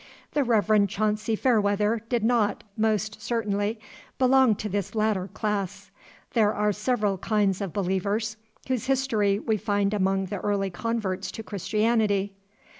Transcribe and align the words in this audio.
The 0.31 0.43
Reverend 0.43 0.89
Chauncy 0.89 1.35
Fairweather 1.35 2.01
did 2.09 2.23
not, 2.23 2.63
most 2.75 3.21
certainly, 3.21 3.79
belong 4.17 4.55
to 4.55 4.67
this 4.67 4.95
latter 4.95 5.27
class. 5.27 5.91
There 6.33 6.51
are 6.55 6.71
several 6.73 7.19
kinds 7.19 7.61
of 7.61 7.71
believers, 7.71 8.35
whose 8.67 8.87
history 8.87 9.37
we 9.37 9.57
find 9.57 9.93
among 9.93 10.25
the 10.25 10.39
early 10.39 10.71
converts 10.71 11.31
to 11.33 11.43
Christianity. 11.43 12.33